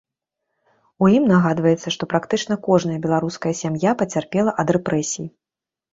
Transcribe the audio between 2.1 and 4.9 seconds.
практычна кожная беларуская сям'я пацярпела ад